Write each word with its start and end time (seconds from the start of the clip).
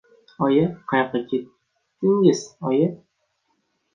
—Oyi! 0.45 0.61
Qayoqqa 0.93 1.19
ketdidz, 1.33 2.41
oyi! 2.71 2.87